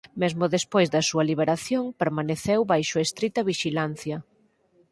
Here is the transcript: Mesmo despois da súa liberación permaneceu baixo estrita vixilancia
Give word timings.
Mesmo 0.21 0.45
despois 0.55 0.87
da 0.93 1.01
súa 1.09 1.27
liberación 1.29 1.83
permaneceu 2.01 2.59
baixo 2.71 2.97
estrita 3.07 3.47
vixilancia 3.51 4.17